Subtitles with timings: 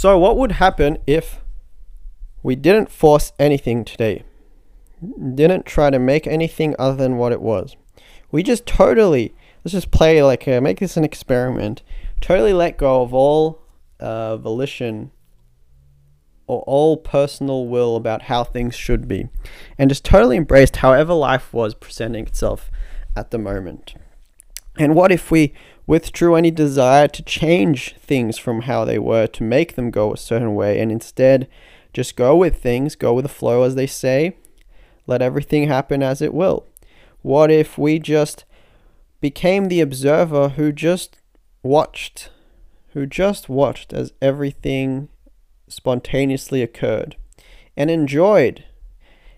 [0.00, 1.40] So, what would happen if
[2.44, 4.22] we didn't force anything today?
[5.02, 7.74] Didn't try to make anything other than what it was.
[8.30, 9.34] We just totally,
[9.64, 11.82] let's just play like, a, make this an experiment.
[12.20, 13.60] Totally let go of all
[13.98, 15.10] uh, volition
[16.46, 19.28] or all personal will about how things should be
[19.78, 22.70] and just totally embraced however life was presenting itself
[23.16, 23.96] at the moment.
[24.78, 25.54] And what if we
[25.88, 30.18] withdrew any desire to change things from how they were to make them go a
[30.18, 31.48] certain way and instead
[31.94, 34.36] just go with things, go with the flow as they say,
[35.06, 36.66] let everything happen as it will?
[37.22, 38.44] What if we just
[39.22, 41.16] became the observer who just
[41.62, 42.28] watched,
[42.88, 45.08] who just watched as everything
[45.68, 47.16] spontaneously occurred
[47.78, 48.62] and enjoyed,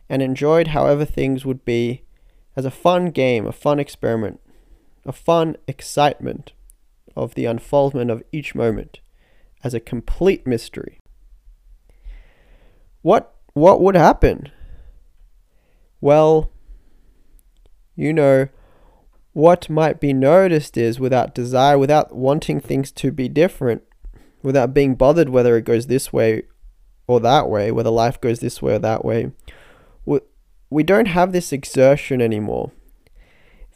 [0.09, 2.03] and enjoyed however things would be
[2.57, 4.41] as a fun game, a fun experiment,
[5.05, 6.53] a fun excitement
[7.17, 9.01] of the unfoldment of each moment
[9.63, 10.99] as a complete mystery.
[13.03, 14.51] What what would happen?
[16.01, 16.51] Well,
[17.97, 18.49] you know,
[19.33, 23.83] what might be noticed is without desire, without wanting things to be different,
[24.43, 26.43] without being bothered whether it goes this way
[27.07, 29.33] or that way, whether life goes this way or that way,
[30.05, 30.21] we,
[30.71, 32.71] we don't have this exertion anymore.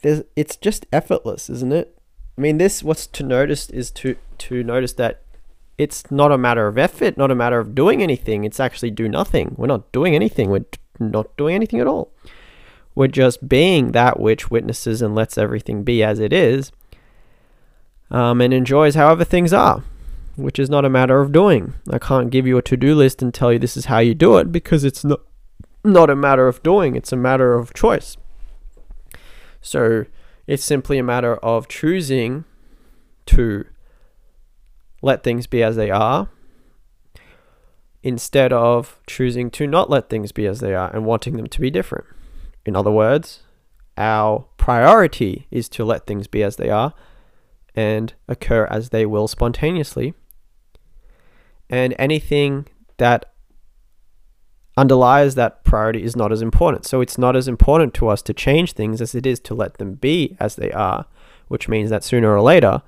[0.01, 1.97] There's, it's just effortless, isn't it?
[2.37, 5.21] I mean, this what's to notice is to to notice that
[5.77, 8.43] it's not a matter of effort, not a matter of doing anything.
[8.43, 9.55] It's actually do nothing.
[9.57, 10.49] We're not doing anything.
[10.49, 10.65] We're
[10.99, 12.11] not doing anything at all.
[12.93, 16.71] We're just being that which witnesses and lets everything be as it is,
[18.09, 19.83] um, and enjoys however things are,
[20.37, 21.73] which is not a matter of doing.
[21.89, 24.13] I can't give you a to do list and tell you this is how you
[24.13, 25.21] do it because it's not
[25.83, 26.95] not a matter of doing.
[26.95, 28.17] It's a matter of choice.
[29.65, 30.05] So
[30.45, 32.45] it's simply a matter of choosing
[33.25, 33.65] to
[35.01, 36.29] let things be as they are
[38.03, 41.59] instead of choosing to not let things be as they are and wanting them to
[41.59, 42.05] be different.
[42.63, 43.41] In other words,
[43.97, 46.93] our priority is to let things be as they are
[47.73, 50.13] and occur as they will spontaneously.
[51.71, 52.67] And anything
[52.97, 53.33] that
[54.77, 56.85] underlies that priority is not as important.
[56.85, 59.77] So it's not as important to us to change things as it is to let
[59.77, 61.05] them be as they are,
[61.47, 62.81] which means that sooner or later,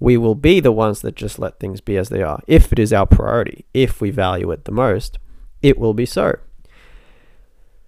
[0.00, 2.40] we will be the ones that just let things be as they are.
[2.46, 5.18] If it is our priority, if we value it the most,
[5.60, 6.38] it will be so.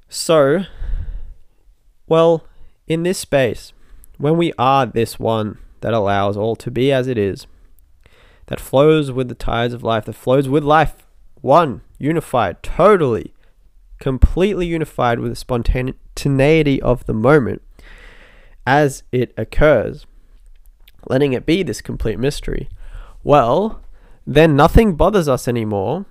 [0.09, 0.65] So,
[2.09, 2.45] well,
[2.89, 3.73] in this space,
[4.19, 7.47] when we are this one that allows all to be as it is,
[8.47, 11.07] that flows with the tides of life, that flows with life,
[11.41, 13.35] one, unified, totally,
[13.99, 17.63] completely unified with the spontaneity of the moment
[18.67, 20.07] as it occurs,
[21.09, 22.69] letting it be this complete mystery,
[23.23, 23.81] well,
[24.27, 26.07] then nothing bothers us anymore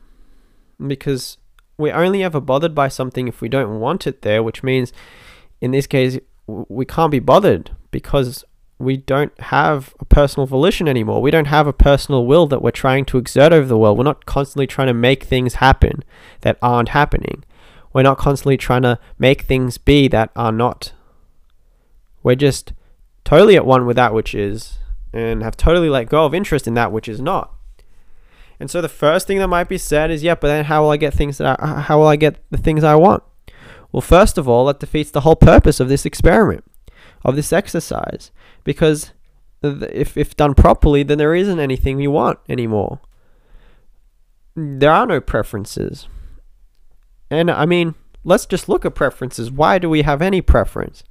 [0.85, 1.37] because
[1.77, 4.91] we're only ever bothered by something if we don't want it there, which means
[5.61, 8.43] in this case, we can't be bothered because
[8.79, 11.21] we don't have a personal volition anymore.
[11.21, 13.97] We don't have a personal will that we're trying to exert over the world.
[13.97, 16.03] We're not constantly trying to make things happen
[16.41, 17.43] that aren't happening.
[17.91, 20.93] We're not constantly trying to make things be that are not.
[22.23, 22.71] We're just
[23.25, 24.79] totally at one with that which is
[25.11, 27.53] and have totally let go of interest in that which is not.
[28.59, 30.91] And so the first thing that might be said is, yeah, but then how will
[30.91, 33.23] I get things that I, how will I get the things I want?
[33.91, 36.63] Well, first of all, that defeats the whole purpose of this experiment,
[37.23, 38.31] of this exercise
[38.63, 39.11] because
[39.61, 42.99] if, if done properly, then there isn't anything you want anymore.
[44.55, 46.07] There are no preferences.
[47.29, 49.51] And I mean, let's just look at preferences.
[49.51, 51.03] Why do we have any preference?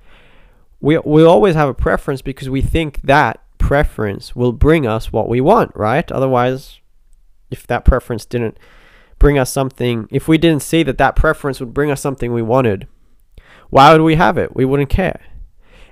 [0.80, 5.28] We, we always have a preference because we think that preference will bring us what
[5.28, 6.10] we want, right?
[6.10, 6.80] Otherwise,
[7.50, 8.58] if that preference didn't
[9.18, 12.42] bring us something, if we didn't see that that preference would bring us something we
[12.42, 12.86] wanted,
[13.70, 14.54] why would we have it?
[14.54, 15.20] We wouldn't care.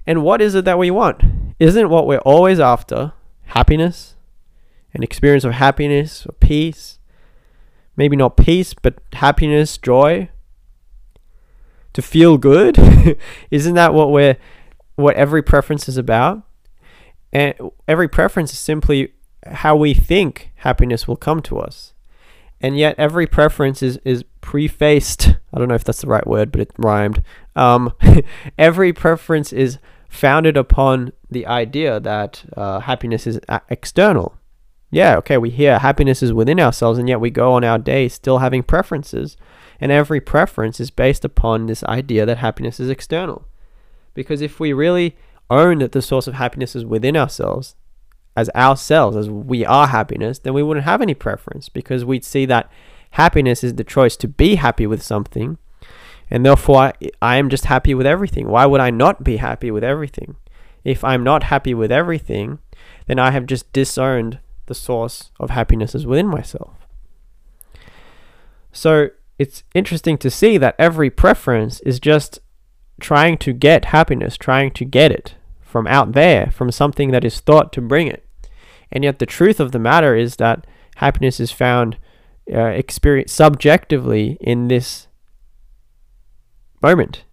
[0.07, 1.23] And what is it that we want?
[1.59, 3.13] Isn't what we're always after
[3.47, 4.15] happiness?
[4.95, 6.99] An experience of happiness or peace?
[7.97, 10.29] Maybe not peace, but happiness, joy?
[11.95, 12.79] To feel good?
[13.51, 14.37] Isn't that what we're
[14.97, 16.43] what every preference is about?
[17.33, 17.55] And
[17.87, 19.13] every preference is simply
[19.47, 21.93] how we think happiness will come to us.
[22.61, 25.37] And yet every preference is, is prefaced.
[25.53, 27.23] I don't know if that's the right word, but it rhymed.
[27.55, 27.93] Um,
[28.59, 34.37] every preference is founded upon the idea that uh, happiness is external.
[34.91, 38.09] Yeah, okay, we hear happiness is within ourselves, and yet we go on our day
[38.09, 39.37] still having preferences.
[39.81, 43.47] And every preference is based upon this idea that happiness is external.
[44.15, 45.17] Because if we really
[45.51, 47.77] own that the source of happiness is within ourselves,
[48.37, 52.47] as ourselves, as we are happiness, then we wouldn't have any preference because we'd see
[52.47, 52.71] that
[53.13, 55.59] happiness is the choice to be happy with something.
[56.31, 56.93] And therefore,
[57.23, 58.49] I, am just happy with everything.
[58.49, 60.37] Why would I not be happy with everything?
[60.83, 62.59] If I'm not happy with everything,
[63.07, 66.87] then I have just disowned the source of happiness is within myself.
[68.73, 72.41] So it's interesting to see that every preference is just
[73.01, 77.41] trying to get happiness, trying to get it from out there, from something that is
[77.41, 78.25] thought to bring it.
[78.91, 81.99] And yet, the truth of the matter is that happiness is found
[82.53, 85.06] uh, experience subjectively in this
[86.83, 87.25] moment.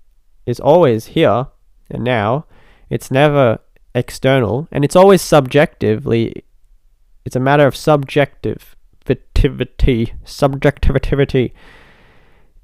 [0.45, 1.47] It's always here
[1.89, 2.45] and now.
[2.89, 3.59] It's never
[3.95, 6.43] external, and it's always subjectively.
[7.25, 10.13] It's a matter of subjectivity.
[10.25, 11.53] Subjectivity.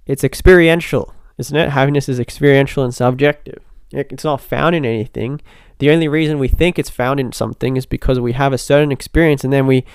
[0.05, 1.69] It's experiential, isn't it?
[1.69, 3.63] Happiness is experiential and subjective.
[3.91, 5.41] It's not found in anything.
[5.79, 8.91] The only reason we think it's found in something is because we have a certain
[8.91, 9.85] experience and then we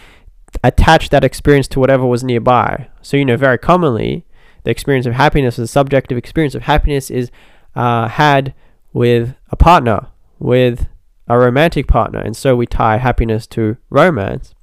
[0.62, 2.88] attach that experience to whatever was nearby.
[3.02, 4.24] So, you know, very commonly,
[4.64, 7.30] the experience of happiness, the subjective experience of happiness, is
[7.74, 8.54] uh, had
[8.92, 10.08] with a partner,
[10.38, 10.86] with
[11.28, 14.54] a romantic partner, and so we tie happiness to romance.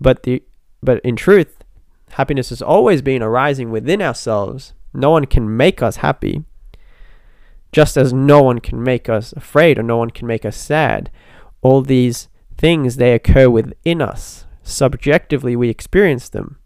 [0.00, 0.42] But the
[0.82, 1.64] but in truth,
[2.10, 4.74] happiness has always been arising within ourselves.
[4.92, 6.44] No one can make us happy.
[7.72, 11.10] Just as no one can make us afraid or no one can make us sad.
[11.62, 14.46] All these things they occur within us.
[14.62, 16.57] Subjectively we experience them.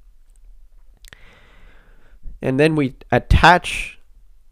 [2.43, 3.99] And then we attach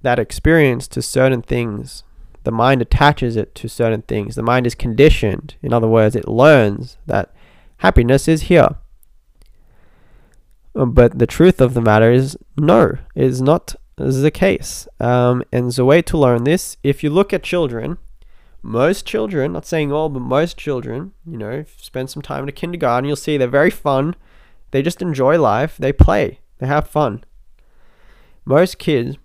[0.03, 2.05] that experience to certain things
[2.45, 4.35] the mind attaches it to certain things.
[4.35, 5.57] The mind is conditioned.
[5.63, 7.33] In other words, it learns that
[7.79, 8.77] happiness is here.
[10.75, 14.89] Uh, but the truth of the matter is, no, it is not the case.
[14.99, 17.99] Um, and the way to learn this, if you look at children,
[18.63, 22.53] most children, not saying all, but most children, you know, spend some time in a
[22.53, 24.15] kindergarten, you'll see they're very fun.
[24.71, 25.77] They just enjoy life.
[25.79, 26.41] They play.
[26.59, 27.25] They have fun.
[28.45, 29.17] Most kids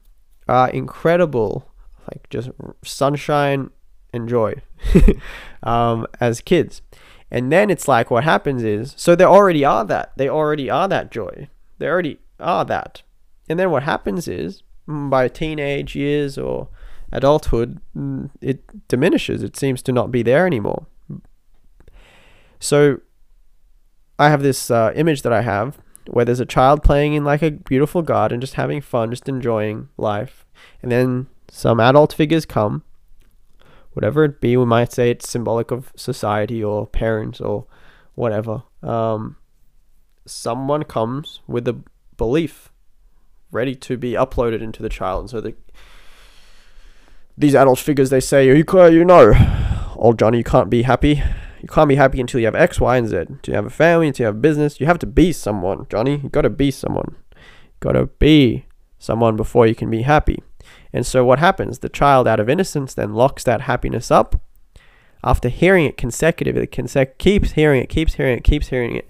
[0.48, 1.72] are incredible
[2.12, 2.50] like just
[2.84, 3.72] sunshine
[4.14, 4.56] and joy
[5.64, 6.82] um, as kids.
[7.32, 10.14] And then it's like what happens is so they already are that.
[10.16, 11.50] They already are that joy.
[11.80, 13.02] They already are that.
[13.50, 16.70] And then what happens is mm, by teenage years or
[17.12, 19.44] adulthood, mm, it diminishes.
[19.44, 20.86] It seems to not be there anymore.
[22.60, 23.02] So
[24.18, 25.78] I have this uh, image that I have
[26.10, 29.90] where there's a child playing in like a beautiful garden, just having fun, just enjoying
[29.98, 30.46] life.
[30.82, 32.84] And then some adult figures come,
[33.94, 37.66] whatever it be, we might say it's symbolic of society or parents or
[38.14, 38.64] whatever.
[38.84, 39.38] Um,
[40.26, 41.82] someone comes with a
[42.18, 42.72] belief
[43.52, 45.22] ready to be uploaded into the child.
[45.22, 45.56] And so the,
[47.38, 49.34] these adult figures, they say, you, you know,
[49.96, 51.24] old Johnny, you can't be happy.
[51.66, 53.26] You can't be happy until you have X, Y, and Z.
[53.42, 54.80] Do you have a family, until you have business.
[54.80, 56.18] You have to be someone, Johnny.
[56.22, 57.16] You gotta be someone.
[57.34, 58.68] You gotta be
[59.00, 60.44] someone before you can be happy.
[60.94, 61.80] And so what happens?
[61.80, 64.40] The child, out of innocence, then locks that happiness up.
[65.24, 69.10] After hearing it consecutively, consec- keeps hearing it, keeps hearing it, keeps hearing it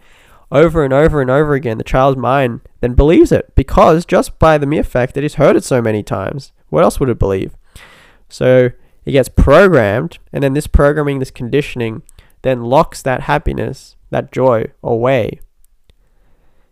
[0.49, 4.57] over and over and over again, the child's mind then believes it because just by
[4.57, 7.57] the mere fact that he's heard it so many times, what else would it believe?
[8.29, 8.69] So
[9.03, 12.01] it gets programmed, and then this programming, this conditioning,
[12.45, 15.39] then locks that happiness, that joy away.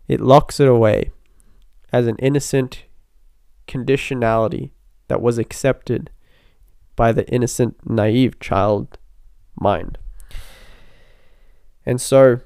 [0.06, 1.10] It locks it away
[1.92, 2.84] as an innocent
[3.66, 4.70] conditionality
[5.08, 6.10] that was accepted
[6.94, 8.98] by the innocent, naive child
[9.60, 9.98] mind.
[11.84, 12.38] And so,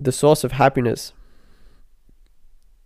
[0.00, 1.12] the source of happiness,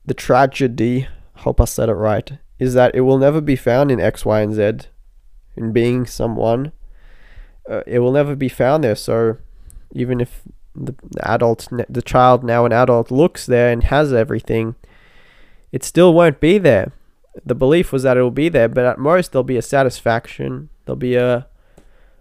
[0.05, 1.07] the tragedy,
[1.37, 4.41] hope I said it right, is that it will never be found in X, Y,
[4.41, 4.89] and Z,
[5.55, 6.73] in being someone.
[7.69, 8.95] Uh, it will never be found there.
[8.95, 9.39] So,
[9.93, 10.43] even if
[10.75, 14.75] the adult, the child, now an adult, looks there and has everything,
[15.73, 16.93] it still won't be there
[17.45, 20.69] the belief was that it will be there, but at most there'll be a satisfaction.
[20.85, 21.47] There'll be a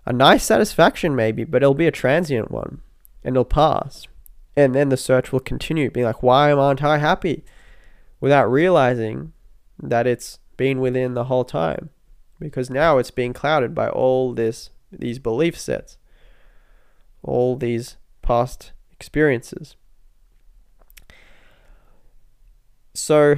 [0.08, 2.82] a nice satisfaction maybe, but it'll be a transient one,
[3.24, 4.08] and it'll pass.
[4.56, 7.44] And then the search will continue, being like, why am aren't I happy?
[8.22, 9.34] Without realizing
[9.82, 11.90] that it's been within the whole time.
[12.40, 15.98] Because now it's being clouded by all this these belief sets.
[17.24, 19.76] All these past experiences.
[22.94, 23.36] So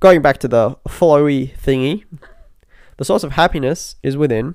[0.00, 2.04] going back to the flowy thingy,
[2.96, 4.54] the source of happiness is within.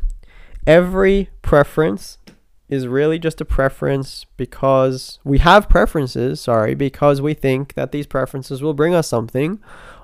[0.66, 2.18] Every preference
[2.70, 8.06] is really just a preference because we have preferences, sorry, because we think that these
[8.06, 9.60] preferences will bring us something,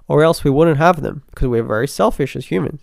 [0.07, 2.81] or else we wouldn't have them because we're very selfish as humans.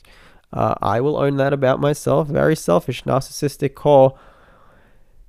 [0.52, 2.28] Uh, I will own that about myself.
[2.28, 4.18] Very selfish, narcissistic core.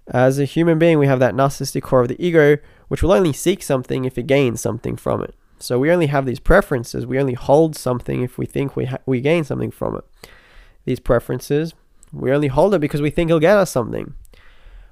[0.08, 3.34] As a human being, we have that narcissistic core of the ego, which will only
[3.34, 5.36] seek something if it gains something from it.
[5.60, 7.06] So we only have these preferences.
[7.06, 10.04] We only hold something if we think we ha- we gain something from it.
[10.86, 11.76] These preferences,
[12.12, 14.16] we only hold it because we think it'll get us something.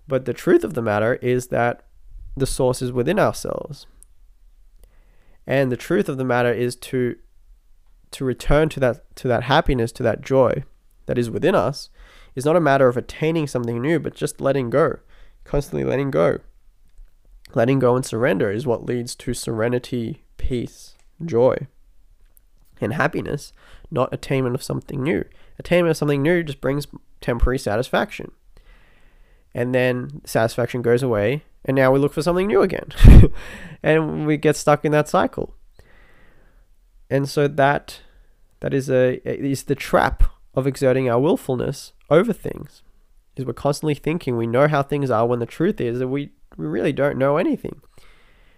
[0.07, 1.83] But the truth of the matter is that
[2.37, 3.87] the source is within ourselves.
[5.47, 7.15] And the truth of the matter is to
[8.11, 10.63] to return to that to that happiness, to that joy
[11.05, 11.89] that is within us,
[12.35, 14.99] is not a matter of attaining something new, but just letting go,
[15.43, 16.39] constantly letting go.
[17.55, 21.67] Letting go and surrender is what leads to serenity, peace, joy,
[22.79, 23.53] and happiness,
[23.89, 25.25] not attainment of something new.
[25.57, 26.87] Attainment of something new just brings
[27.21, 28.31] temporary satisfaction.
[29.53, 32.89] And then satisfaction goes away, and now we look for something new again.
[33.83, 35.55] and we get stuck in that cycle.
[37.09, 38.01] And so that
[38.59, 40.23] that is a is the trap
[40.53, 42.83] of exerting our willfulness over things.
[43.35, 46.31] Is we're constantly thinking we know how things are when the truth is that we,
[46.57, 47.81] we really don't know anything.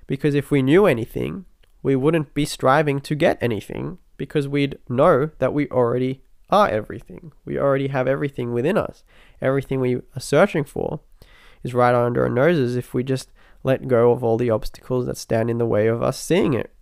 [0.08, 1.46] Because if we knew anything,
[1.84, 7.32] we wouldn't be striving to get anything because we'd know that we already are everything.
[7.46, 9.04] We already have everything within us.
[9.42, 11.00] Everything we are searching for
[11.64, 13.32] is right under our noses if we just
[13.64, 16.74] let go of all the obstacles that stand in the way of us seeing it.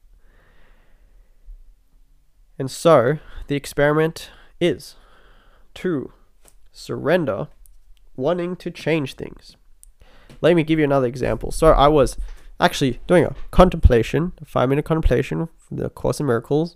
[2.59, 4.95] And so, the experiment is
[5.75, 6.11] to
[6.73, 7.47] surrender
[8.17, 9.55] wanting to change things.
[10.41, 11.51] Let me give you another example.
[11.51, 12.17] So, I was
[12.59, 16.75] actually doing a contemplation, a five minute contemplation from the Course in Miracles.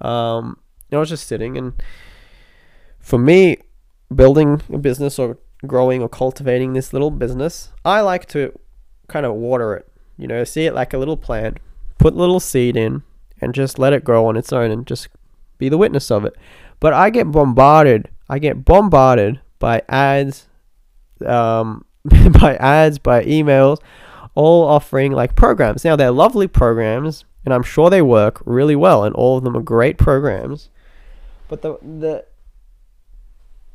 [0.00, 0.58] Um,
[0.92, 1.72] I was just sitting, and
[3.00, 3.58] for me,
[4.14, 8.56] building a business or growing or cultivating this little business, I like to
[9.08, 9.88] kind of water it.
[10.16, 11.58] You know, see it like a little plant,
[11.98, 13.02] put little seed in,
[13.40, 15.08] and just let it grow on its own and just
[15.58, 16.34] be the witness of it.
[16.80, 18.08] But I get bombarded.
[18.28, 20.46] I get bombarded by ads,
[21.24, 23.78] um, by ads, by emails,
[24.34, 25.84] all offering like programs.
[25.84, 29.56] Now they're lovely programs, and I'm sure they work really well, and all of them
[29.56, 30.70] are great programs.
[31.48, 32.24] But the the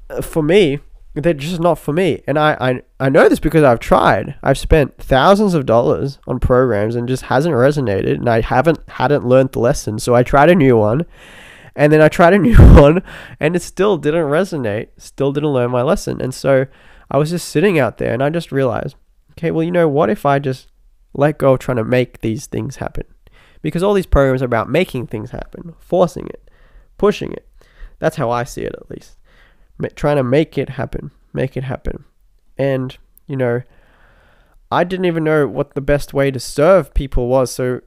[0.10, 0.80] uh, for me,
[1.14, 2.24] they're just not for me.
[2.26, 4.36] And I, I, I know this because I've tried.
[4.42, 8.16] I've spent thousands of dollars on programs and just hasn't resonated.
[8.16, 10.00] And I haven't hadn't learned the lesson.
[10.00, 11.06] So I tried a new one,
[11.76, 13.04] and then I tried a new one,
[13.40, 14.90] and it still didn't resonate.
[14.98, 16.20] Still didn't learn my lesson.
[16.20, 16.66] And so
[17.12, 18.96] I was just sitting out there, and I just realized,
[19.32, 20.68] okay, well, you know, what if I just
[21.14, 23.06] let go of trying to make these things happen?
[23.62, 26.50] Because all these programs are about making things happen, forcing it,
[26.98, 27.48] pushing it.
[28.00, 29.18] That's how I see it, at least
[29.96, 32.06] trying to make it happen, make it happen.
[32.58, 32.98] And,
[33.28, 33.62] you know,
[34.72, 37.52] I didn't even know what the best way to serve people was.
[37.52, 37.82] So,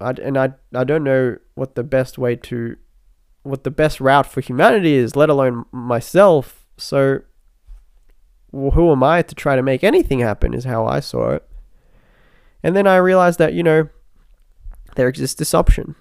[0.00, 2.76] I, and I, I don't know what the best way to,
[3.42, 6.66] what the best route for humanity is, let alone myself.
[6.76, 7.20] So,
[8.52, 11.46] well, who am I to try to make anything happen, is how I saw it.
[12.62, 13.88] And then I realized that, you know,
[14.96, 15.94] there exists this option.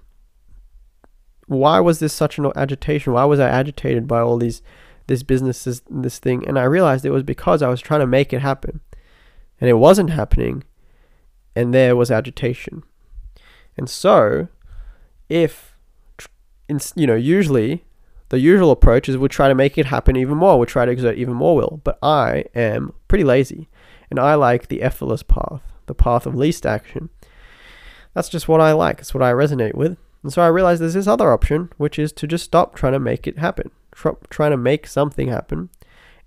[1.47, 3.13] Why was this such an agitation?
[3.13, 4.61] Why was I agitated by all these
[5.09, 8.07] this business is this thing and i realized it was because i was trying to
[8.07, 8.79] make it happen.
[9.59, 10.63] And it wasn't happening
[11.55, 12.83] and there was agitation.
[13.75, 14.47] And so
[15.27, 15.75] if
[16.95, 17.83] you know usually
[18.29, 20.91] the usual approach is we'll try to make it happen even more we'll try to
[20.91, 21.81] exert even more will.
[21.83, 23.67] But i am pretty lazy
[24.09, 27.09] and i like the effortless path the path of least action.
[28.13, 29.97] That's just what i like it's what i resonate with.
[30.23, 32.99] And so i realized there's this other option which is to just stop trying to
[32.99, 35.69] make it happen tr- trying to make something happen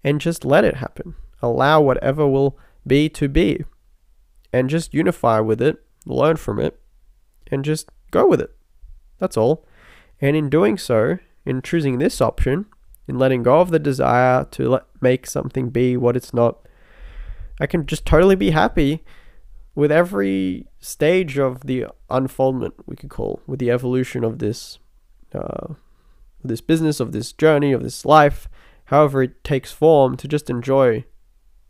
[0.05, 1.15] and just let it happen.
[1.41, 3.65] Allow whatever will be to be
[4.53, 6.79] and just unify with it, learn from it,
[7.51, 8.55] and just go with it.
[9.19, 9.65] That's all.
[10.21, 12.67] And in doing so, in choosing this option,
[13.09, 16.59] in letting go of the desire to let, make something be what it's not,
[17.61, 19.03] I can just totally be happy
[19.75, 24.79] with every stage of the unfoldment, we could call, with the evolution of this
[25.35, 25.75] uh,
[26.43, 28.49] of this business, of this journey, of this life,
[28.87, 31.05] however it takes form, to just enjoy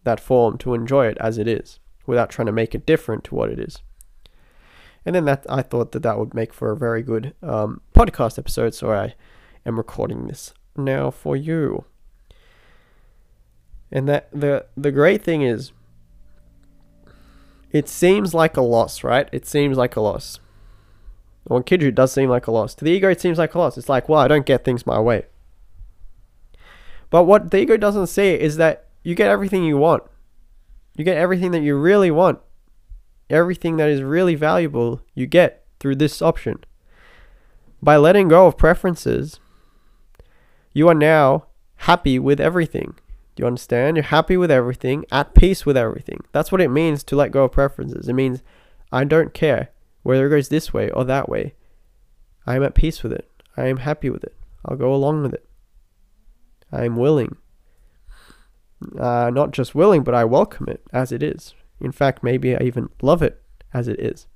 [0.04, 3.34] that form, to enjoy it as it is, without trying to make it different to
[3.34, 3.82] what it is.
[5.04, 8.38] And then that I thought that that would make for a very good um, podcast
[8.38, 9.14] episode, so I
[9.66, 11.84] am recording this now for you.
[13.90, 15.72] And that the the great thing is,
[17.70, 19.28] it seems like a loss, right?
[19.32, 20.38] It seems like a loss.
[21.48, 22.74] Kidju, it does seem like a loss.
[22.76, 23.76] To the ego, it seems like a loss.
[23.76, 25.26] It's like, well, I don't get things my way.
[27.10, 30.04] But what the ego doesn't see is that you get everything you want.
[30.96, 32.38] You get everything that you really want.
[33.28, 36.64] Everything that is really valuable, you get through this option.
[37.82, 39.40] By letting go of preferences,
[40.72, 41.46] you are now
[41.76, 42.94] happy with everything.
[43.34, 43.96] Do you understand?
[43.96, 46.20] You're happy with everything, at peace with everything.
[46.32, 48.08] That's what it means to let go of preferences.
[48.08, 48.42] It means
[48.92, 49.70] I don't care
[50.02, 51.54] whether it goes this way or that way.
[52.46, 53.30] I am at peace with it.
[53.56, 54.36] I am happy with it.
[54.64, 55.44] I'll go along with it.
[56.70, 57.36] I am willing.
[58.98, 61.54] Uh, not just willing, but I welcome it as it is.
[61.80, 63.42] In fact, maybe I even love it
[63.72, 64.26] as it is.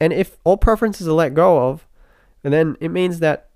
[0.00, 1.86] And if all preferences are let go of,
[2.42, 3.48] then it means that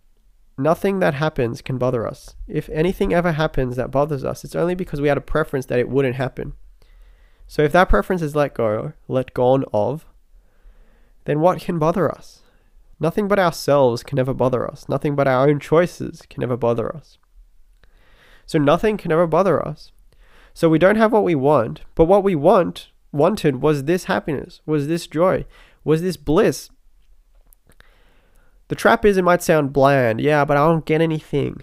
[0.59, 2.35] nothing that happens can bother us.
[2.49, 5.79] If anything ever happens that bothers us, it's only because we had a preference that
[5.79, 6.55] it wouldn't happen.
[7.47, 10.07] So if that preference is let go, let gone of,
[11.25, 12.43] then what can bother us?
[12.99, 14.89] Nothing but ourselves can ever bother us.
[14.89, 17.19] Nothing but our own choices can ever bother us.
[18.47, 19.93] So nothing can ever bother us.
[20.55, 24.61] So we don't have what we want, but what we want wanted was this happiness,
[24.67, 25.45] was this joy,
[25.85, 26.71] was this bliss.
[28.69, 31.61] The trap is it might sound bland, yeah, but I won't get anything.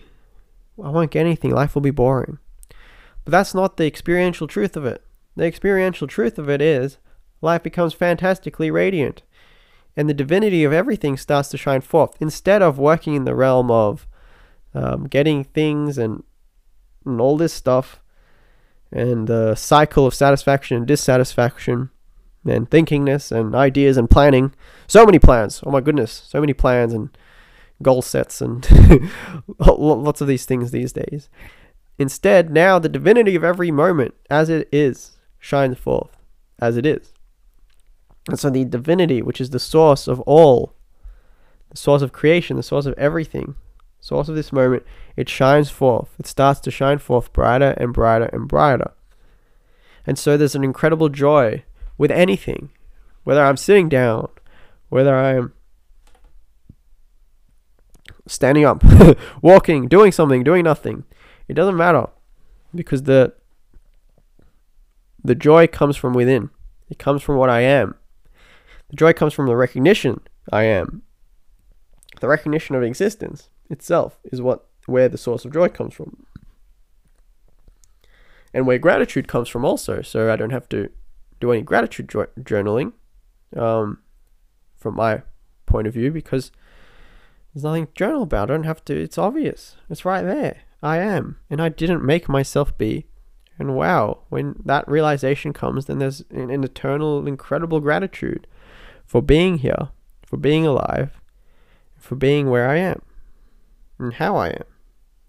[0.81, 1.51] I won't get anything.
[1.51, 2.37] Life will be boring.
[3.25, 5.03] But that's not the experiential truth of it.
[5.35, 6.97] The experiential truth of it is
[7.41, 9.23] life becomes fantastically radiant.
[9.95, 12.15] And the divinity of everything starts to shine forth.
[12.19, 14.07] Instead of working in the realm of
[14.73, 16.23] um, getting things and,
[17.05, 17.99] and all this stuff,
[18.91, 21.89] and the cycle of satisfaction and dissatisfaction,
[22.45, 24.53] and thinkingness and ideas and planning.
[24.87, 25.61] So many plans.
[25.65, 27.15] Oh my goodness, so many plans and
[27.81, 28.67] goal sets and
[29.59, 31.29] lots of these things these days.
[31.97, 36.17] Instead, now the divinity of every moment as it is shines forth
[36.59, 37.13] as it is.
[38.27, 40.75] And so the divinity, which is the source of all,
[41.71, 43.55] the source of creation, the source of everything,
[43.99, 44.83] source of this moment,
[45.15, 46.09] it shines forth.
[46.19, 48.91] It starts to shine forth brighter and brighter and brighter.
[50.05, 51.63] And so there's an incredible joy
[51.97, 52.69] with anything,
[53.23, 54.29] whether I'm sitting down,
[54.89, 55.53] whether I'm
[58.27, 58.83] standing up,
[59.41, 61.03] walking, doing something, doing nothing.
[61.47, 62.07] It doesn't matter
[62.73, 63.33] because the
[65.23, 66.49] the joy comes from within.
[66.89, 67.95] It comes from what I am.
[68.89, 71.03] The joy comes from the recognition I am.
[72.19, 76.25] The recognition of existence itself is what where the source of joy comes from.
[78.53, 80.89] And where gratitude comes from also, so I don't have to
[81.39, 82.93] do any gratitude journaling
[83.55, 83.99] um,
[84.75, 85.21] from my
[85.67, 86.51] point of view because
[87.53, 88.49] there's nothing to journal about.
[88.49, 88.99] I don't have to.
[88.99, 89.75] It's obvious.
[89.89, 90.61] It's right there.
[90.81, 91.37] I am.
[91.49, 93.05] And I didn't make myself be.
[93.59, 98.47] And wow, when that realization comes, then there's an, an eternal, incredible gratitude
[99.05, 99.89] for being here,
[100.25, 101.19] for being alive,
[101.97, 103.01] for being where I am,
[103.99, 104.63] and how I am,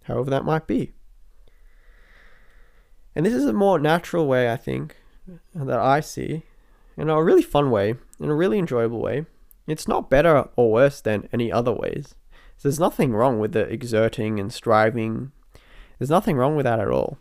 [0.04, 0.92] however that might be.
[3.16, 4.96] And this is a more natural way, I think,
[5.52, 6.44] that I see
[6.96, 9.26] in a really fun way, in a really enjoyable way.
[9.66, 12.14] It's not better or worse than any other ways.
[12.56, 15.32] So there's nothing wrong with the exerting and striving.
[15.98, 17.18] There's nothing wrong with that at all.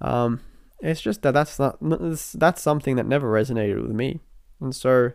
[0.00, 0.40] Um,
[0.80, 4.20] it's just that that's not that's something that never resonated with me,
[4.60, 5.12] and so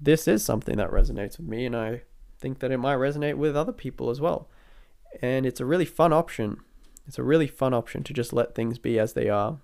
[0.00, 2.02] this is something that resonates with me, and I
[2.38, 4.48] think that it might resonate with other people as well.
[5.22, 6.60] And it's a really fun option.
[7.06, 9.58] It's a really fun option to just let things be as they are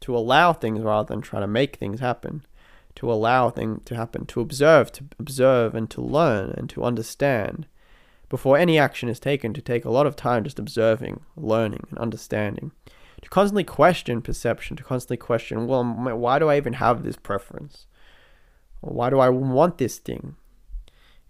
[0.00, 2.44] to allow things rather than trying to make things happen,
[2.96, 7.66] to allow things to happen, to observe, to observe and to learn and to understand
[8.28, 11.98] before any action is taken, to take a lot of time just observing, learning, and
[11.98, 12.70] understanding.
[13.22, 17.86] To constantly question perception, to constantly question, well, why do I even have this preference?
[18.80, 20.36] why do I want this thing?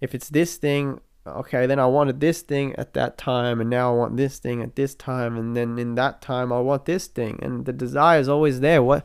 [0.01, 3.93] If it's this thing, okay, then I wanted this thing at that time, and now
[3.93, 7.07] I want this thing at this time, and then in that time I want this
[7.07, 8.83] thing, and the desire is always there.
[8.83, 9.05] What,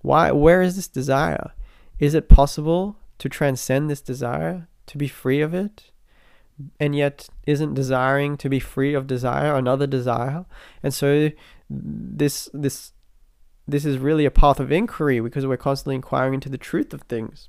[0.00, 1.52] why, where is this desire?
[1.98, 5.90] Is it possible to transcend this desire, to be free of it?
[6.78, 10.44] And yet, isn't desiring to be free of desire another desire?
[10.82, 11.30] And so,
[11.72, 12.92] this this
[13.66, 17.02] this is really a path of inquiry because we're constantly inquiring into the truth of
[17.02, 17.48] things.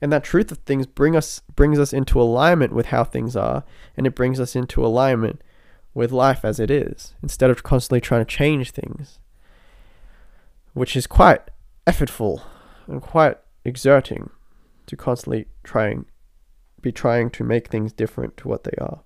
[0.00, 3.64] And that truth of things bring us brings us into alignment with how things are
[3.96, 5.42] and it brings us into alignment
[5.94, 9.18] with life as it is instead of constantly trying to change things
[10.72, 11.42] which is quite
[11.88, 12.42] effortful
[12.86, 14.30] and quite exerting
[14.86, 16.04] to constantly trying
[16.80, 19.00] be trying to make things different to what they are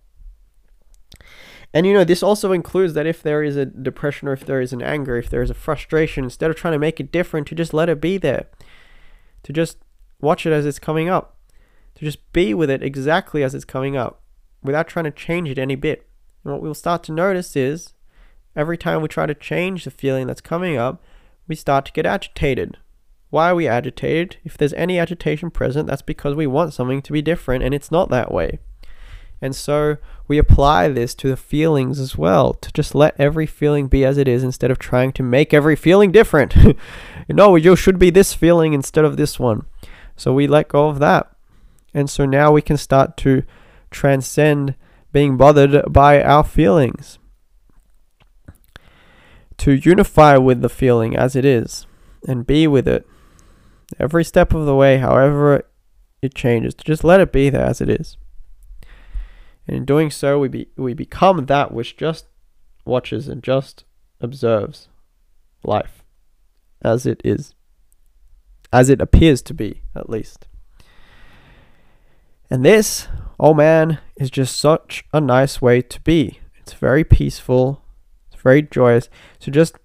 [1.75, 4.61] and you know this also includes that if there is a depression or if there
[4.61, 7.47] is an anger if there is a frustration instead of trying to make it different
[7.47, 8.47] to just let it be there
[9.43, 9.79] to just
[10.23, 11.37] Watch it as it's coming up.
[11.97, 14.23] To just be with it exactly as it's coming up
[14.63, 16.09] without trying to change it any bit.
[16.43, 17.93] And what we'll start to notice is
[18.57, 21.03] every time we try to change the feeling that's coming up,
[21.49, 22.79] we start to get agitated.
[23.31, 24.37] Why are we agitated?
[24.45, 27.91] If there's any agitation present, that's because we want something to be different and it's
[27.91, 28.61] not that way.
[29.43, 29.97] And so
[30.29, 34.17] we apply this to the feelings as well, to just let every feeling be as
[34.17, 36.55] it is instead of trying to make every feeling different.
[37.29, 39.67] no, you should be this feeling instead of this one.
[40.17, 41.35] So we let go of that.
[41.93, 43.43] And so now we can start to
[43.91, 44.77] transcend
[45.11, 47.19] being bothered by our feelings.
[49.59, 51.87] To unify with the feeling as it is
[52.29, 53.07] and be with it
[53.99, 55.69] every step of the way, however
[56.23, 58.17] it changes, to just let it be there as it is.
[59.67, 62.27] And in doing so, we, be, we become that which just
[62.85, 63.85] watches and just
[64.21, 64.89] observes
[65.65, 66.03] life
[66.83, 67.55] as it is,
[68.73, 70.49] as it appears to be, at least.
[72.51, 76.41] And this, oh man, is just such a nice way to be.
[76.57, 77.83] It's very peaceful,
[78.31, 79.09] it's very joyous.
[79.39, 79.79] So, just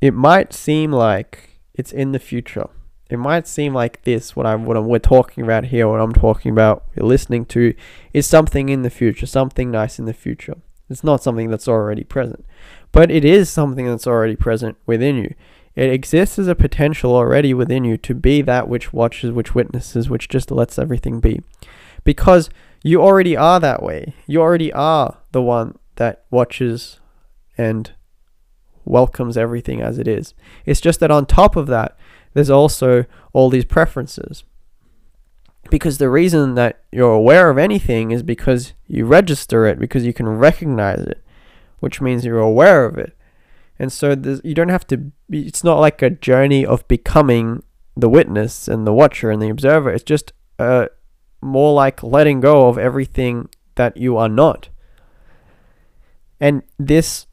[0.00, 2.68] it might seem like it's in the future
[3.10, 6.52] it might seem like this what I'm what we're talking about here, what I'm talking
[6.52, 7.74] about, you're listening to,
[8.12, 10.56] is something in the future, something nice in the future.
[10.88, 12.44] It's not something that's already present,
[12.92, 15.34] but it is something that's already present within you.
[15.76, 20.10] It exists as a potential already within you to be that which watches, which witnesses,
[20.10, 21.42] which just lets everything be,
[22.02, 22.50] because
[22.82, 24.14] you already are that way.
[24.26, 26.98] You already are the one that watches
[27.56, 27.92] and
[28.84, 30.34] welcomes everything as it is.
[30.64, 31.96] It's just that on top of that,
[32.34, 34.44] there's also all these preferences.
[35.70, 40.12] Because the reason that you're aware of anything is because you register it, because you
[40.12, 41.22] can recognize it,
[41.80, 43.16] which means you're aware of it.
[43.78, 44.10] And so
[44.44, 47.62] you don't have to, be, it's not like a journey of becoming
[47.96, 49.90] the witness and the watcher and the observer.
[49.90, 50.86] It's just uh,
[51.40, 54.68] more like letting go of everything that you are not.
[56.40, 57.26] And this,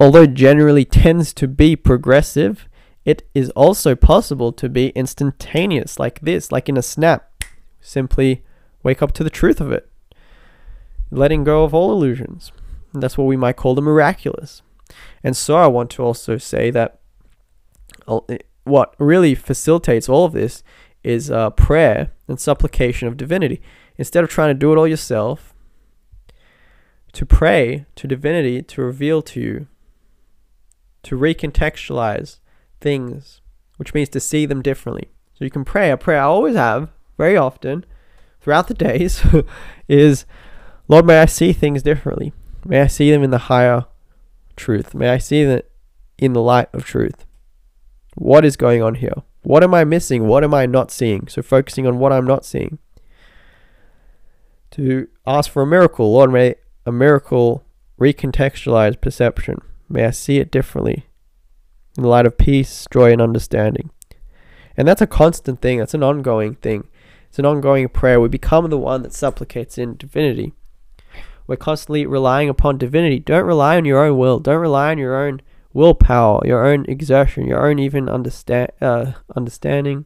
[0.00, 2.68] although generally tends to be progressive,
[3.06, 7.44] it is also possible to be instantaneous, like this, like in a snap.
[7.80, 8.44] Simply
[8.82, 9.88] wake up to the truth of it,
[11.12, 12.50] letting go of all illusions.
[12.92, 14.62] And that's what we might call the miraculous.
[15.22, 16.98] And so I want to also say that
[18.64, 20.64] what really facilitates all of this
[21.04, 23.62] is uh, prayer and supplication of divinity.
[23.98, 25.54] Instead of trying to do it all yourself,
[27.12, 29.66] to pray to divinity to reveal to you,
[31.04, 32.40] to recontextualize
[32.86, 33.40] things,
[33.78, 35.10] which means to see them differently.
[35.34, 35.90] So you can pray.
[35.90, 37.84] A prayer I always have, very often,
[38.40, 39.26] throughout the days,
[39.88, 40.24] is
[40.86, 42.32] Lord, may I see things differently.
[42.64, 43.86] May I see them in the higher
[44.54, 44.94] truth.
[44.94, 45.62] May I see them
[46.16, 47.26] in the light of truth.
[48.14, 49.24] What is going on here?
[49.42, 50.28] What am I missing?
[50.28, 51.26] What am I not seeing?
[51.26, 52.78] So focusing on what I'm not seeing.
[54.72, 56.12] To ask for a miracle.
[56.12, 57.64] Lord, may a miracle
[58.00, 59.56] recontextualize perception.
[59.88, 61.06] May I see it differently
[61.96, 63.90] in the light of peace, joy, and understanding.
[64.76, 66.88] And that's a constant thing, that's an ongoing thing.
[67.28, 68.20] It's an ongoing prayer.
[68.20, 70.54] We become the one that supplicates in divinity.
[71.46, 73.18] We're constantly relying upon divinity.
[73.18, 74.38] Don't rely on your own will.
[74.40, 75.40] Don't rely on your own
[75.72, 80.04] willpower, your own exertion, your own even uh, understanding.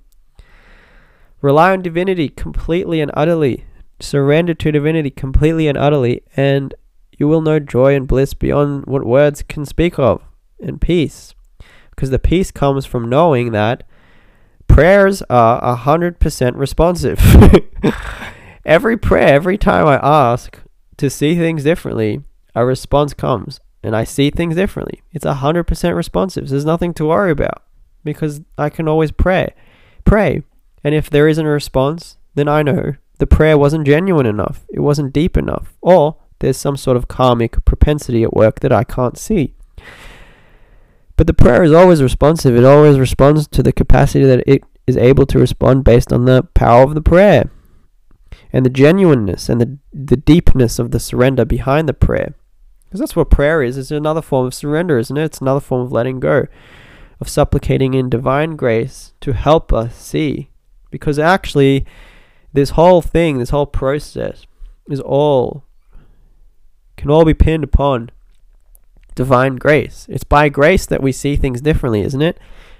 [1.40, 3.64] Rely on divinity completely and utterly.
[4.00, 6.74] Surrender to divinity completely and utterly, and
[7.16, 10.22] you will know joy and bliss beyond what words can speak of,
[10.58, 11.34] and peace
[12.00, 13.82] because the peace comes from knowing that
[14.66, 17.20] prayers are 100% responsive.
[18.64, 20.58] every prayer, every time I ask
[20.96, 22.22] to see things differently,
[22.54, 25.02] a response comes and I see things differently.
[25.12, 26.48] It's 100% responsive.
[26.48, 27.64] There's nothing to worry about
[28.02, 29.52] because I can always pray.
[30.04, 30.42] Pray.
[30.82, 34.64] And if there isn't a response, then I know the prayer wasn't genuine enough.
[34.70, 35.76] It wasn't deep enough.
[35.82, 39.54] Or there's some sort of karmic propensity at work that I can't see.
[41.20, 42.56] But the prayer is always responsive.
[42.56, 46.44] It always responds to the capacity that it is able to respond based on the
[46.54, 47.50] power of the prayer
[48.54, 52.36] and the genuineness and the, the deepness of the surrender behind the prayer.
[52.84, 53.76] Because that's what prayer is.
[53.76, 55.24] It's another form of surrender, isn't it?
[55.24, 56.46] It's another form of letting go,
[57.20, 60.48] of supplicating in divine grace to help us see.
[60.90, 61.84] Because actually,
[62.54, 64.46] this whole thing, this whole process,
[64.88, 65.64] is all,
[66.96, 68.10] can all be pinned upon
[69.14, 70.06] divine grace.
[70.08, 72.38] It's by grace that we see things differently, isn't it?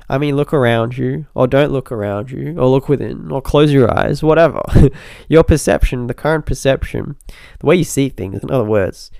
[0.09, 3.73] I mean, look around you, or don't look around you, or look within, or close
[3.73, 4.61] your eyes, whatever.
[5.29, 7.15] your perception, the current perception,
[7.61, 9.13] the way you see things, in other words,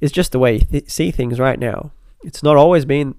[0.00, 1.92] is just the way you th- see things right now.
[2.24, 3.14] It's not always been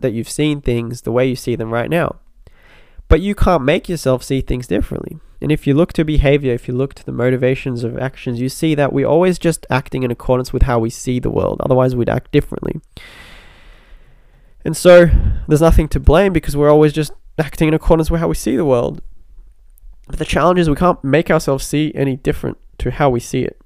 [0.00, 2.20] that you've seen things the way you see them right now.
[3.08, 5.18] But you can't make yourself see things differently.
[5.40, 8.48] And if you look to behavior, if you look to the motivations of actions, you
[8.48, 11.60] see that we're always just acting in accordance with how we see the world.
[11.64, 12.80] Otherwise, we'd act differently.
[14.64, 15.06] And so,
[15.48, 18.56] there's nothing to blame because we're always just acting in accordance with how we see
[18.56, 19.00] the world.
[20.08, 23.42] But the challenge is we can't make ourselves see any different to how we see
[23.42, 23.56] it.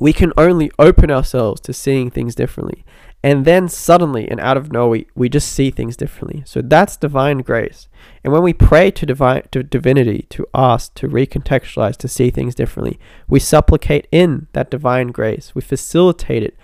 [0.00, 2.84] we can only open ourselves to seeing things differently.
[3.22, 6.44] And then suddenly and out of nowhere, we just see things differently.
[6.46, 7.88] So that's divine grace.
[8.22, 12.54] And when we pray to divine to divinity, to ask, to recontextualize, to see things
[12.54, 15.52] differently, we supplicate in that divine grace.
[15.54, 16.56] We facilitate it.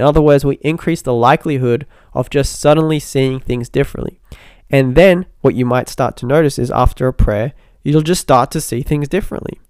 [0.00, 4.20] In other words, we increase the likelihood of just suddenly seeing things differently.
[4.68, 7.52] And then what you might start to notice is after a prayer,
[7.84, 9.60] you'll just start to see things differently.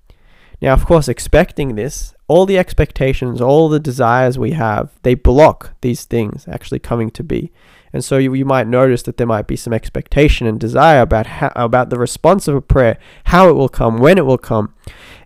[0.64, 5.74] Now, of course, expecting this, all the expectations, all the desires we have, they block
[5.83, 7.53] these things actually coming to be.
[7.92, 11.27] And so you, you might notice that there might be some expectation and desire about
[11.27, 14.74] how, about the response of a prayer, how it will come, when it will come.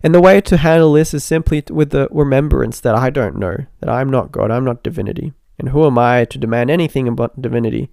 [0.03, 3.65] And the way to handle this is simply with the remembrance that I don't know,
[3.79, 5.31] that I'm not God, I'm not divinity.
[5.57, 7.89] And who am I to demand anything about divinity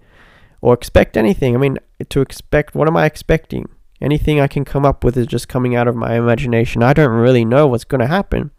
[0.61, 1.55] or expect anything?
[1.55, 1.79] I mean,
[2.09, 3.69] to expect, what am I expecting?
[4.01, 6.83] Anything I can come up with is just coming out of my imagination.
[6.83, 8.51] I don't really know what's going to happen.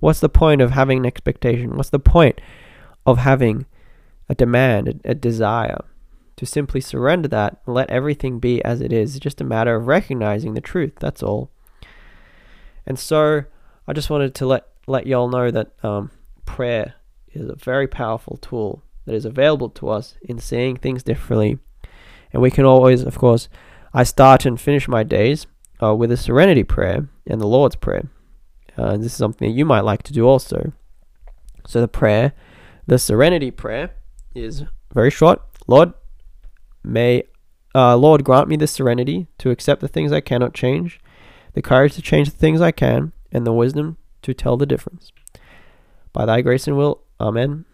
[0.00, 1.76] What's the point of having an expectation?
[1.76, 2.40] What's the point
[3.06, 3.66] of having
[4.28, 5.84] a demand, a, desire?
[6.36, 9.14] To simply surrender that let everything be as it is.
[9.14, 10.94] It's just a matter of recognizing the truth.
[10.98, 11.50] That's all.
[12.84, 13.44] And so
[13.86, 16.10] I just wanted to let let y'all know that um,
[16.44, 16.94] prayer
[17.32, 21.58] is a very powerful tool that is available to us in seeing things differently.
[22.32, 23.48] And we can always, of course,
[23.94, 25.46] I start and finish my days
[25.82, 28.08] uh, with a serenity prayer and the Lord's Prayer.
[28.76, 30.72] Uh, this is something that you might like to do also.
[31.66, 32.32] So the prayer,
[32.86, 33.90] the serenity prayer,
[34.34, 35.42] is very short.
[35.66, 35.92] Lord,
[36.82, 37.24] may
[37.74, 40.98] uh, Lord grant me the serenity to accept the things I cannot change,
[41.52, 45.12] the courage to change the things I can, and the wisdom to tell the difference.
[46.14, 47.66] By Thy grace and will, Amen.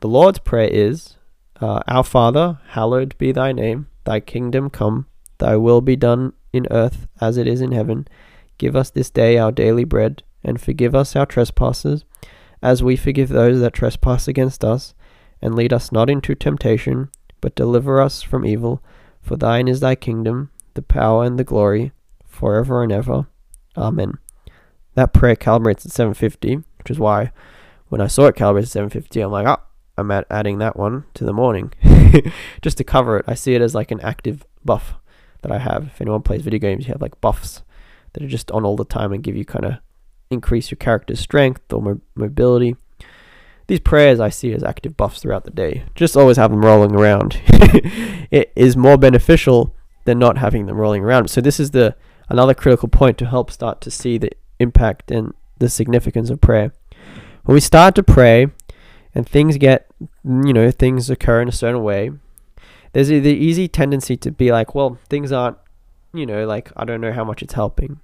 [0.00, 1.16] The Lord's prayer is,
[1.60, 3.88] uh, Our Father, hallowed be Thy name.
[4.04, 5.06] Thy kingdom come.
[5.40, 8.06] Thy will be done in earth as it is in heaven.
[8.58, 12.04] Give us this day our daily bread, and forgive us our trespasses,
[12.62, 14.94] as we forgive those that trespass against us.
[15.42, 17.08] And lead us not into temptation,
[17.40, 18.82] but deliver us from evil.
[19.22, 21.92] For thine is thy kingdom, the power, and the glory,
[22.26, 23.26] forever and ever.
[23.78, 24.18] Amen.
[24.94, 27.32] That prayer calibrates at 750, which is why
[27.88, 29.62] when I saw it calibrated at 750, I'm like, oh,
[29.96, 31.72] I'm adding that one to the morning
[32.62, 33.24] just to cover it.
[33.26, 34.94] I see it as like an active buff
[35.42, 35.88] that I have.
[35.88, 37.62] If anyone plays video games, you have like buffs
[38.12, 39.74] that are just on all the time and give you kind of
[40.30, 42.76] increase your character's strength or mo- mobility.
[43.66, 45.84] These prayers I see as active buffs throughout the day.
[45.94, 47.40] Just always have them rolling around.
[48.30, 49.74] it is more beneficial
[50.04, 51.28] than not having them rolling around.
[51.30, 51.94] So this is the
[52.28, 56.72] another critical point to help start to see the impact and the significance of prayer.
[57.44, 58.48] When we start to pray
[59.14, 59.86] and things get,
[60.24, 62.10] you know, things occur in a certain way,
[62.92, 65.56] there's the easy tendency to be like, well, things aren't
[66.12, 68.00] you know, like I don't know how much it's helping.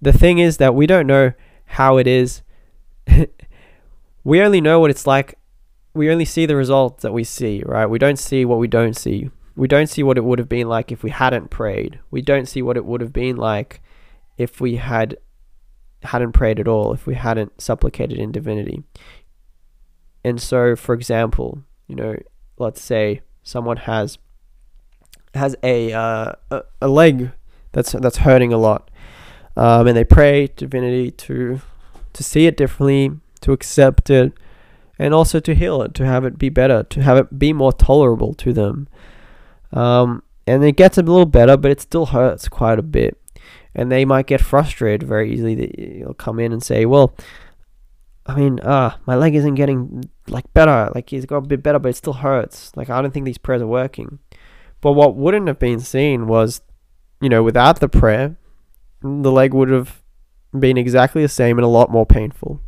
[0.00, 1.32] The thing is that we don't know
[1.66, 2.42] how it is.
[4.24, 5.38] we only know what it's like.
[5.94, 7.86] We only see the results that we see, right?
[7.86, 9.30] We don't see what we don't see.
[9.56, 11.98] We don't see what it would have been like if we hadn't prayed.
[12.10, 13.80] We don't see what it would have been like
[14.36, 15.16] if we had
[16.04, 18.84] hadn't prayed at all, if we hadn't supplicated in divinity.
[20.22, 22.16] And so, for example, you know,
[22.56, 24.18] let's say someone has
[25.34, 27.30] has a, uh, a, a leg
[27.72, 28.90] that's that's hurting a lot,
[29.56, 31.60] um, and they pray divinity to
[32.12, 34.32] to see it differently, to accept it,
[34.98, 37.72] and also to heal it, to have it be better, to have it be more
[37.72, 38.88] tolerable to them.
[39.72, 43.18] Um, and it gets a little better, but it still hurts quite a bit.
[43.74, 45.54] And they might get frustrated very easily.
[46.00, 47.14] They'll come in and say, "Well,
[48.28, 50.92] I mean, uh, my leg isn't getting like better.
[50.94, 52.70] Like it's got a bit better, but it still hurts.
[52.76, 54.18] Like I don't think these prayers are working."
[54.80, 56.60] But what wouldn't have been seen was,
[57.20, 58.36] you know, without the prayer,
[59.02, 60.02] the leg would have
[60.56, 62.60] been exactly the same and a lot more painful.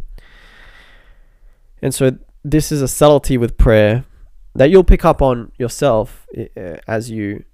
[1.83, 4.05] And so this is a subtlety with prayer
[4.55, 6.27] that you'll pick up on yourself
[6.89, 7.45] as you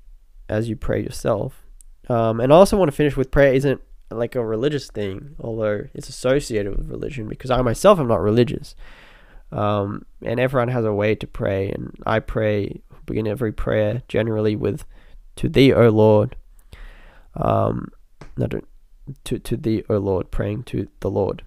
[0.49, 1.63] as you pray yourself.
[2.09, 5.87] Um, and I also want to finish with prayer isn't like a religious thing, although
[5.95, 8.75] it's associated with religion because I myself am not religious.
[9.53, 14.57] Um, and everyone has a way to pray, and I pray begin every prayer generally
[14.57, 14.85] with
[15.37, 16.37] "To Thee, O Lord."
[17.35, 17.93] Um,
[18.37, 18.47] no,
[19.25, 21.45] to to Thee, O Lord, praying to the Lord,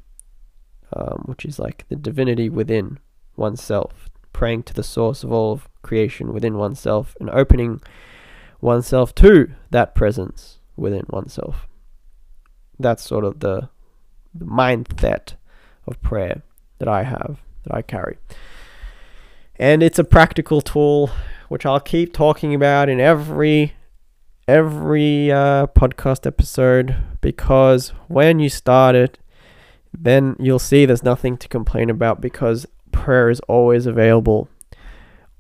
[0.93, 2.99] um, which is like the divinity within
[3.35, 7.81] oneself, praying to the source of all of creation within oneself, and opening
[8.61, 11.68] oneself to that presence within oneself.
[12.79, 13.69] That's sort of the,
[14.33, 15.33] the mindset
[15.85, 16.41] of prayer
[16.79, 18.17] that I have, that I carry.
[19.57, 21.11] And it's a practical tool
[21.49, 23.73] which I'll keep talking about in every
[24.47, 29.19] every uh, podcast episode because when you start it,
[29.93, 34.49] then you'll see there's nothing to complain about because prayer is always available.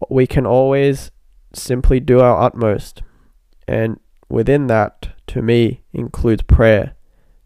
[0.09, 1.09] We can always
[1.53, 3.01] simply do our utmost.
[3.67, 3.99] And
[4.29, 6.93] within that, to me, includes prayer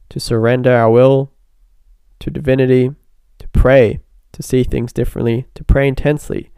[0.09, 1.33] to surrender our will
[2.23, 2.89] to divinity,
[3.37, 3.99] to pray,
[4.31, 6.51] to see things differently, to pray intensely.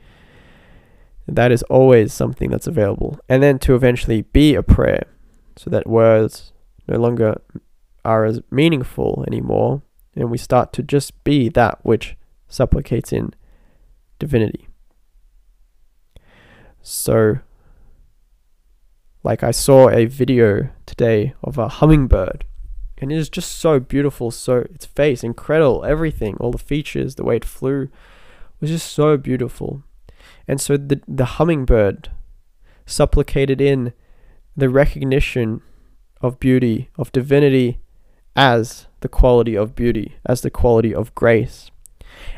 [1.27, 3.19] That is always something that's available.
[3.27, 5.07] And then to eventually be a prayer
[5.55, 6.53] so that words
[6.87, 7.41] no longer
[8.03, 9.81] are as meaningful anymore
[10.15, 12.15] and we start to just be that which
[12.47, 13.33] supplicates in
[14.19, 14.67] divinity.
[16.83, 17.39] So,
[19.23, 22.45] like I saw a video today of a hummingbird,
[23.05, 24.31] and it is just so beautiful.
[24.31, 27.89] So its face, incredible, everything, all the features, the way it flew,
[28.59, 29.83] was just so beautiful.
[30.47, 32.09] And so the the hummingbird
[32.87, 33.93] supplicated in
[34.57, 35.61] the recognition
[36.19, 37.77] of beauty, of divinity,
[38.35, 41.69] as the quality of beauty, as the quality of grace.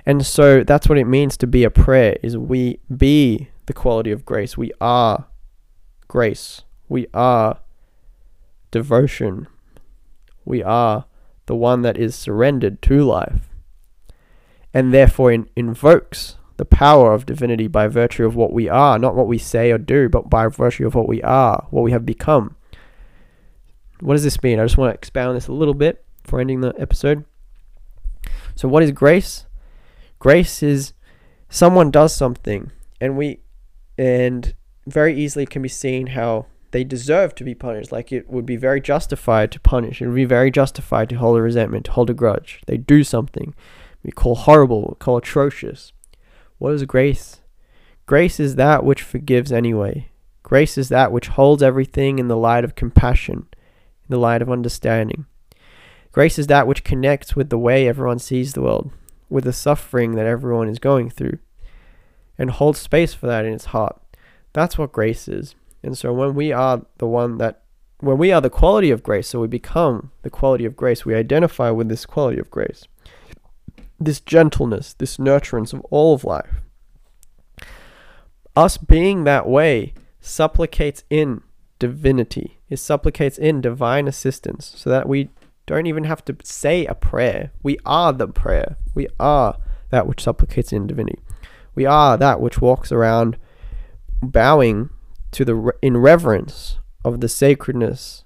[0.05, 4.11] And so that's what it means to be a prayer is we be the quality
[4.11, 4.57] of grace.
[4.57, 5.27] We are
[6.09, 6.63] grace.
[6.89, 7.61] We are
[8.71, 9.47] devotion.
[10.47, 11.05] We are
[11.45, 13.49] the one that is surrendered to life
[14.73, 19.15] and therefore in- invokes the power of divinity by virtue of what we are, not
[19.15, 22.05] what we say or do, but by virtue of what we are, what we have
[22.05, 22.55] become.
[23.99, 24.59] What does this mean?
[24.59, 27.25] I just want to expound this a little bit for ending the episode.
[28.55, 29.45] So, what is grace?
[30.19, 30.93] Grace is
[31.49, 33.39] someone does something, and we,
[33.97, 34.53] and
[34.85, 37.91] very easily can be seen how they deserve to be punished.
[37.91, 40.01] Like it would be very justified to punish.
[40.01, 42.61] It would be very justified to hold a resentment, to hold a grudge.
[42.67, 43.53] They do something
[44.03, 45.91] we call horrible, we call atrocious.
[46.59, 47.41] What is grace?
[48.05, 50.09] Grace is that which forgives anyway.
[50.43, 54.49] Grace is that which holds everything in the light of compassion, in the light of
[54.49, 55.25] understanding.
[56.13, 58.91] Grace is that which connects with the way everyone sees the world,
[59.29, 61.37] with the suffering that everyone is going through,
[62.37, 64.01] and holds space for that in its heart.
[64.53, 65.53] That's what grace is.
[65.83, 67.63] And so when we are the one that,
[67.99, 71.15] when we are the quality of grace, so we become the quality of grace, we
[71.15, 72.85] identify with this quality of grace,
[73.99, 76.61] this gentleness, this nurturance of all of life.
[78.55, 81.41] Us being that way supplicates in
[81.79, 82.59] divinity.
[82.69, 85.29] It supplicates in divine assistance so that we
[85.65, 87.51] don't even have to say a prayer.
[87.61, 88.77] We are the prayer.
[88.95, 89.57] We are
[89.89, 91.19] that which supplicates in divinity.
[91.75, 93.37] We are that which walks around
[94.21, 94.89] bowing
[95.31, 98.23] to the in reverence of the sacredness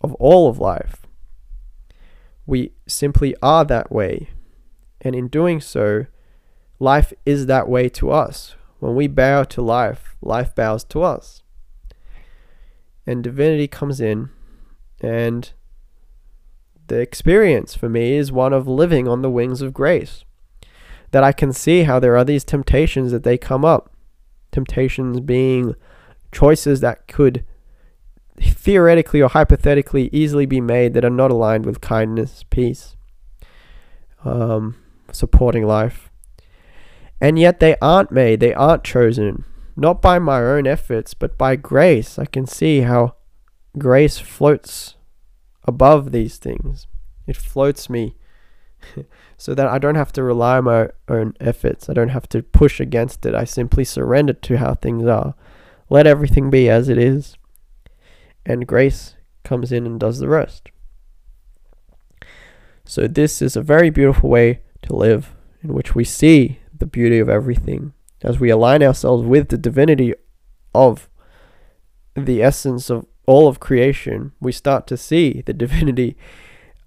[0.00, 1.06] of all of life.
[2.46, 4.30] We simply are that way.
[5.00, 6.06] And in doing so,
[6.78, 8.54] life is that way to us.
[8.80, 11.42] When we bow to life, life bows to us.
[13.06, 14.30] And divinity comes in,
[15.00, 15.52] and
[16.86, 20.24] the experience for me is one of living on the wings of grace.
[21.10, 23.90] That I can see how there are these temptations that they come up.
[24.52, 25.74] Temptations being
[26.34, 27.44] choices that could
[28.40, 32.96] theoretically or hypothetically easily be made that are not aligned with kindness, peace,
[34.24, 34.76] um,
[35.12, 36.10] supporting life.
[37.20, 39.44] And yet they aren't made, they aren't chosen,
[39.76, 42.18] not by my own efforts, but by grace.
[42.18, 43.14] I can see how
[43.78, 44.96] grace floats
[45.64, 46.86] above these things.
[47.26, 48.16] It floats me
[49.36, 51.88] so that I don't have to rely on my own efforts.
[51.88, 53.34] I don't have to push against it.
[53.34, 55.34] I simply surrender to how things are.
[55.90, 57.36] Let everything be as it is.
[58.46, 60.70] And grace comes in and does the rest.
[62.84, 67.18] So, this is a very beautiful way to live in which we see the beauty
[67.18, 70.14] of everything as we align ourselves with the divinity
[70.74, 71.08] of
[72.14, 74.32] the essence of all of creation.
[74.40, 76.16] We start to see the divinity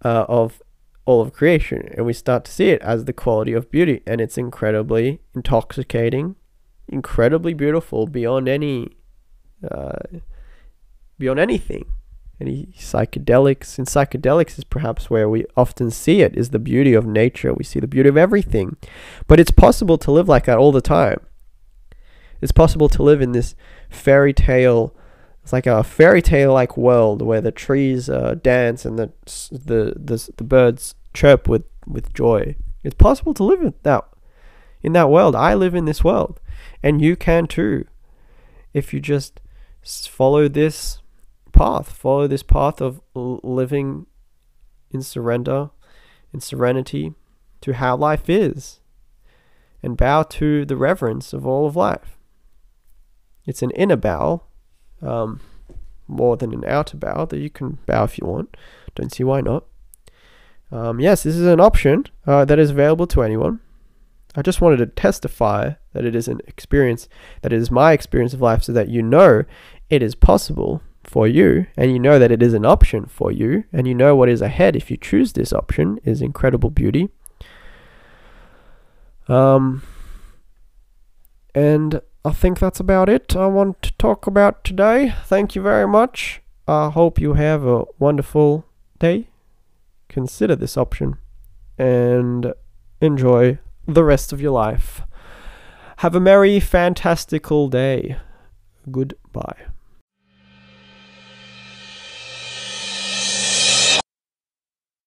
[0.04, 0.62] uh, of
[1.06, 4.20] all of creation and we start to see it as the quality of beauty and
[4.20, 6.36] it's incredibly intoxicating
[6.88, 8.90] incredibly beautiful beyond any
[9.70, 10.20] uh,
[11.18, 11.86] beyond anything.
[12.40, 17.06] Any psychedelics and psychedelics is perhaps where we often see it is the beauty of
[17.06, 17.52] nature.
[17.52, 18.78] We see the beauty of everything.
[19.26, 21.20] But it's possible to live like that all the time.
[22.40, 23.56] It's possible to live in this
[23.90, 24.96] fairy tale
[25.48, 29.14] it's like a fairy tale like world where the trees uh, dance and the,
[29.50, 32.58] the the the birds chirp with with joy.
[32.84, 34.06] It's possible to live in that
[34.84, 35.38] in that world.
[35.38, 36.42] I live in this world
[36.84, 37.86] and you can too
[38.74, 39.40] if you just
[39.82, 41.02] follow this
[41.52, 41.92] path.
[41.92, 44.06] Follow this path of living
[44.92, 45.72] in surrender,
[46.34, 47.14] in serenity
[47.62, 48.80] to how life is,
[49.82, 52.18] and bow to the reverence of all of life.
[53.46, 54.44] It's an inner bow,
[55.02, 55.42] um,
[56.08, 58.56] more than an outer bow, that you can bow if you want.
[58.96, 59.66] Don't see why not.
[60.72, 63.62] Um, yes, this is an option uh, that is available to anyone.
[64.38, 67.10] I just wanted to testify that it is an experience,
[67.42, 69.46] that it is my experience of life, so that you know
[69.90, 73.64] it is possible for you and you know that it is an option for you
[73.74, 77.10] and you know what is ahead if you choose this option is incredible beauty.
[79.28, 79.82] Um,
[81.56, 85.16] and I think that's about it I want to talk about today.
[85.26, 86.42] Thank you very much.
[86.68, 88.66] I hope you have a wonderful
[89.00, 89.30] day.
[90.10, 91.18] Consider this option
[91.80, 92.54] and
[93.02, 93.58] enjoy
[93.88, 95.02] the rest of your life.
[95.98, 98.18] Have a merry, fantastical day.
[98.92, 99.68] Goodbye.